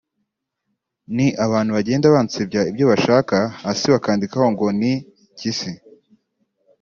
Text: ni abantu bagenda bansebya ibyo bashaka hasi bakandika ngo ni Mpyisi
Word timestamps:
ni 1.15 1.27
abantu 1.45 1.71
bagenda 1.77 2.13
bansebya 2.15 2.61
ibyo 2.71 2.85
bashaka 2.91 3.37
hasi 3.63 3.85
bakandika 3.93 4.37
ngo 4.53 4.67
ni 4.79 4.93
Mpyisi 5.31 5.71